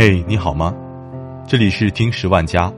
[0.00, 0.72] 嘿，你好吗？
[1.44, 2.72] 这里是听十万加，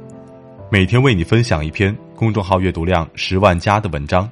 [0.71, 4.27] 每天为你分享一篇公众号阅读量十万加的文章，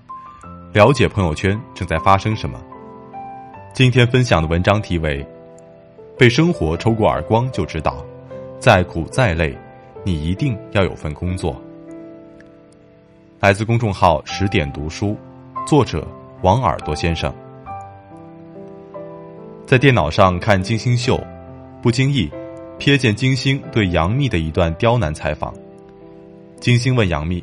[0.72, 2.58] 了解朋友圈正在发生什么。
[3.74, 5.22] 今天分享的文章题为
[6.18, 8.02] 《被生活抽过耳光就知道，
[8.58, 9.54] 再苦再累，
[10.02, 11.52] 你一定要有份工作》。
[13.38, 15.14] 来自公众号十点读书，
[15.66, 16.08] 作者
[16.40, 17.30] 王耳朵先生。
[19.66, 21.22] 在电脑上看金星秀，
[21.82, 22.30] 不经意。
[22.78, 25.52] 瞥见金星对杨幂的一段刁难采访，
[26.60, 27.42] 金星问杨幂：“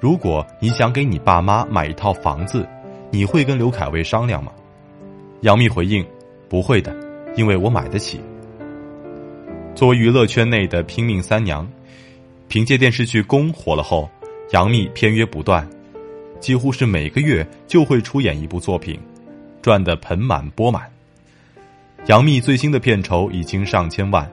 [0.00, 2.66] 如果你想给你爸妈买一套房子，
[3.10, 4.52] 你会跟刘恺威商量吗？”
[5.42, 6.06] 杨幂回应
[6.48, 6.96] ：“不会的，
[7.36, 8.20] 因为我买得起。”
[9.74, 11.68] 作为娱乐圈内的拼命三娘，
[12.46, 14.08] 凭借电视剧《宫》火了后，
[14.52, 15.68] 杨幂片约不断，
[16.38, 18.98] 几乎是每个月就会出演一部作品，
[19.60, 20.88] 赚得盆满钵满。
[22.06, 24.28] 杨幂最新的片酬已经上千万。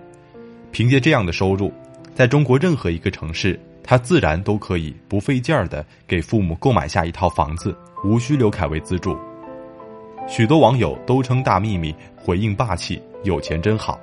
[0.76, 1.72] 凭借这样的收入，
[2.14, 7.73] 在中国任何一个城市，他自然都可以不费劲儿的给父母购买下一套房子，
[8.04, 9.18] 无需刘恺威资助。
[10.28, 13.98] 许多网友都称大幂幂回应霸气，有钱真好。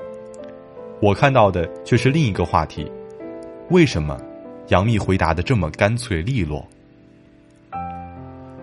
[0.99, 2.91] 我看到的却是另一个话题：
[3.69, 4.19] 为什么
[4.69, 6.67] 杨幂回答的这么干脆利落？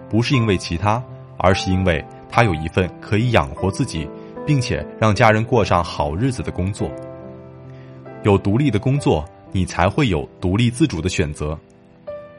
[0.09, 0.99] 不是因为其他，
[1.37, 4.09] 而是因为她有一份可以养活自己，
[4.47, 6.89] 并且让家人过上好日子的工作。
[8.23, 11.57] 有独立的工作，你才会有独立自主的选择。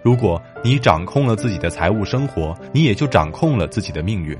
[0.02, 4.36] 如果你掌控了自己的财务生活，你也就掌控了自己的命运。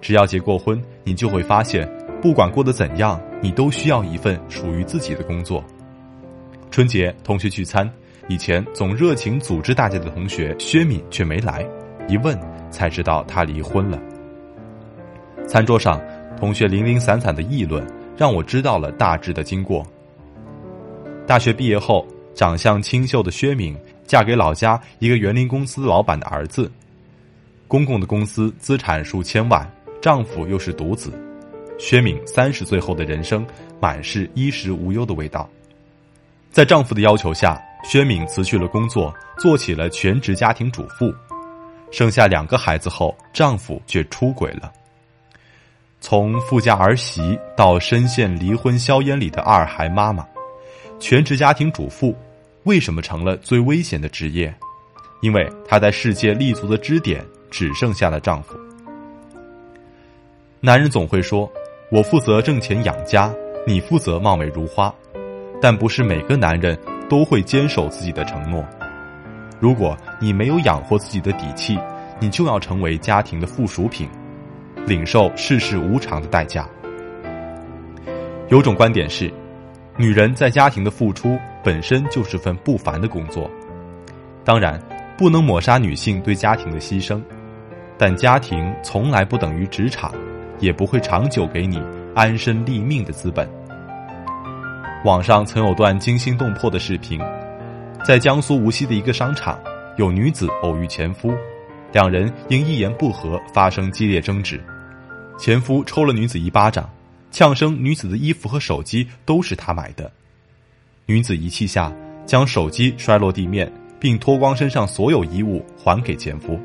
[0.00, 1.88] 只要结过婚，你就会发现，
[2.20, 5.62] 不管过得怎样，你都需要一份属于自己的工作。
[6.70, 7.90] 春节同学聚餐，
[8.28, 11.66] 以前总热情组织大家的同学薛敏却没来，
[12.08, 12.38] 一问
[12.70, 13.98] 才知道她离婚了。
[15.46, 16.00] 餐桌上，
[16.38, 17.86] 同学零零散散的议论，
[18.16, 19.86] 让我知道了大致的经过。
[21.32, 23.74] 大学毕业后，长相清秀的薛敏
[24.06, 26.70] 嫁给老家一个园林公司老板的儿子。
[27.66, 29.66] 公公的公司资产数千万，
[30.02, 31.10] 丈夫又是独子。
[31.78, 33.46] 薛敏三十岁后的人生
[33.80, 35.48] 满是衣食无忧的味道。
[36.50, 41.10] 在丈夫的要求下，薛敏辞去了工作，做起了全职家庭主妇。
[41.90, 44.70] 生下两个孩子后，丈夫却出轨了。
[45.98, 50.28] 从富家儿媳到深陷离婚硝烟里的二孩妈妈。
[51.02, 52.14] 全职家庭主妇
[52.62, 54.54] 为什么成了最危险的职业？
[55.20, 58.54] 因为她在世界立足的支点只剩下了丈夫。
[60.60, 61.50] 男人总会说
[61.90, 63.34] ：“我负责挣钱养家，
[63.66, 64.94] 你负责貌美如花。”
[65.60, 68.64] 但不是每个男人都会坚守自己的承诺。
[69.58, 71.76] 如果你没有养活自己的底气，
[72.20, 74.08] 你就要成为家庭的附属品，
[74.86, 76.64] 领受世事无常的代价。
[78.50, 79.28] 有种观点是。
[79.98, 83.50] 女人在家庭的付出本身就是份不凡的工作，
[84.42, 84.80] 当然
[85.18, 87.20] 不能抹杀女性对家庭的牺牲，
[87.98, 90.10] 但家庭从来不等于职场，
[90.58, 91.80] 也不会长久给你
[92.14, 93.46] 安身立命的资本。
[95.04, 97.20] 网上曾有段惊心动魄的视频，
[98.02, 99.58] 在江苏无锡的一个商场，
[99.98, 101.34] 有女子偶遇前夫，
[101.92, 104.58] 两人因一言不合发生激烈争执，
[105.38, 106.88] 前夫抽了女子一巴掌。
[107.32, 110.12] 呛声，女子的衣服和手机都是他买的。
[111.06, 111.90] 女子一气下
[112.26, 116.60] 将手机摔落地面，并脱光身上所有衣物还给前夫。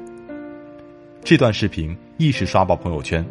[1.24, 3.26] 这段视频一时刷爆朋友圈。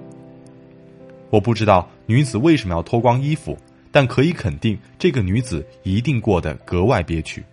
[1.28, 3.56] 我不知道女子为什么要脱光衣服，
[3.92, 7.44] 但可以肯定，这个女子一定过得格外憋屈，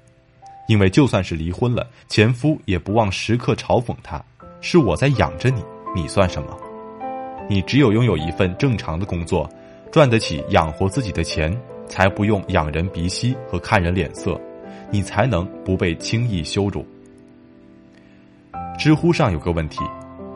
[0.69, 4.23] 因为就算是离婚了，前夫也不忘时刻嘲讽她
[4.61, 5.61] ：“是我在养着你，
[5.93, 6.57] 你算什么？
[7.49, 9.49] 你只有拥有一份正常的工作。”
[9.93, 11.55] 赚得起养活自己的钱，
[11.87, 14.41] 才不用仰人鼻息和看人脸色，
[14.89, 16.83] 你才能不被轻易羞辱。
[18.75, 19.81] 知乎上有个问题：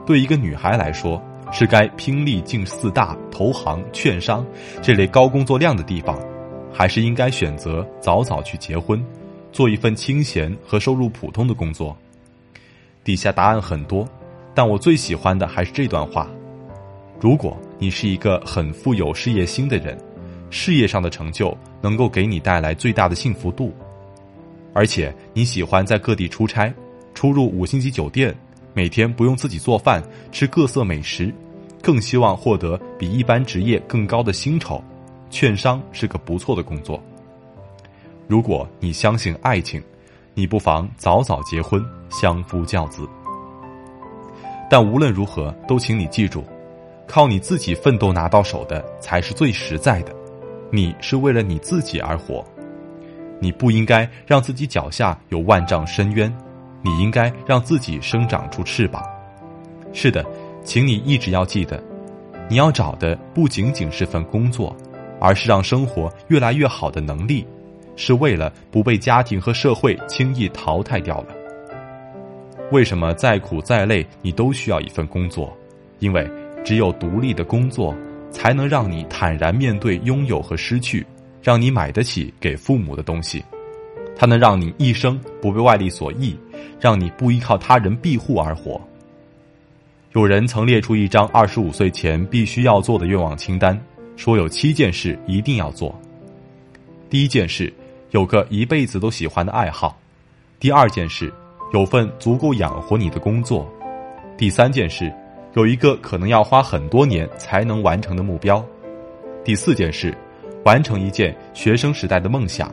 [0.05, 1.19] 对一个女孩来说，
[1.51, 4.45] 是该拼力进四大、投行、券商
[4.79, 6.19] 这类高工作量的地方，
[6.71, 9.03] 还是应该选择早早去结婚，
[9.51, 11.97] 做一份清闲和收入普通的工作？
[13.03, 14.07] 底下答案很多，
[14.53, 16.27] 但我最喜欢的还是这段话。
[17.19, 19.97] 如果你是一个很富有事业心的人，
[20.49, 23.71] 事业上的成就能够给你带来最大的幸福度，
[24.73, 26.73] 而且你喜欢在各地出差，
[27.13, 28.35] 出入五星级酒店，
[28.73, 30.01] 每天不用自己做饭，
[30.31, 31.31] 吃各色美食，
[31.81, 34.83] 更希望获得比一般职业更高的薪酬，
[35.29, 37.01] 券商是个不错的工作。
[38.27, 39.81] 如果你相信爱情，
[40.33, 43.07] 你不妨早早结婚，相夫教子。
[44.69, 46.43] 但无论如何，都请你记住。
[47.07, 50.13] 靠你自己奋斗拿到手的才是最实在的，
[50.71, 52.43] 你是为了你自己而活。
[53.39, 56.31] 你不应该让自己脚下有万丈深渊，
[56.83, 59.01] 你应该让自己生长出翅膀。
[59.93, 60.25] 是的，
[60.63, 61.81] 请你一直要记得，
[62.49, 64.75] 你要找的不仅仅是份工作，
[65.19, 67.47] 而是让生活越来越好的能力，
[67.95, 71.27] 是为了不被家庭和社会轻易淘汰掉了。
[72.71, 75.55] 为什么再苦再累你都需要一份工作？
[75.99, 76.29] 因为
[76.67, 77.95] 只有独立的工作，
[78.29, 81.07] 才能让你坦然面对拥有和失去。
[81.41, 83.41] 让你买得起给父母的东西，
[84.17, 86.37] 它能让你一生不被外力所役，
[86.77, 88.81] 让你不依靠他人庇护而活。
[90.11, 93.81] 有人曾列出一张二十五岁前必须要做的愿望清单，
[94.17, 95.97] 说有七件事一定要做。
[97.09, 97.73] 第一件事，
[98.11, 99.97] 有个一辈子都喜欢的爱好；
[100.59, 101.33] 第二件事，
[101.71, 103.65] 有份足够养活你的工作；
[104.37, 105.09] 第三件事，
[105.53, 108.63] 有一个可能要花很多年才能完成的目标；
[109.43, 110.15] 第四件事。
[110.63, 112.69] 完成一件学生时代的梦想，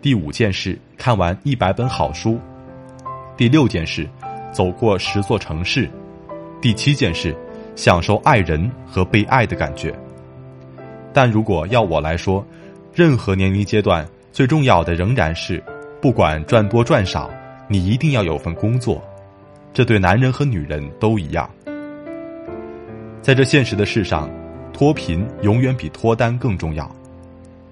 [0.00, 2.38] 第五件事看完一百本好书，
[3.36, 4.08] 第六件事
[4.52, 5.90] 走过十座城市，
[6.60, 7.34] 第七件事
[7.74, 9.92] 享受爱人和被爱的感觉。
[11.12, 12.46] 但如果要我来说，
[12.94, 15.60] 任何年龄阶段最重要的仍然是，
[16.00, 17.28] 不管赚多赚少，
[17.66, 19.02] 你一定要有份工作。
[19.72, 21.50] 这对男人和女人都一样。
[23.22, 24.30] 在这现实的世上，
[24.72, 26.90] 脱贫永远比脱单更重要。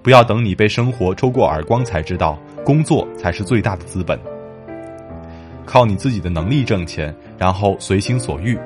[0.01, 4.17] 不要等你被生活抽过耳光才知道，工作才是最大的资本。
[5.65, 8.57] 靠你自己的能力挣钱，然后随心所欲，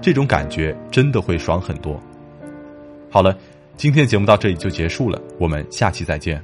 [0.00, 2.00] 这种感觉真的会爽很多。
[3.10, 3.36] 好了，
[3.76, 6.40] 今天节目到这里就结束了，我们下期再见。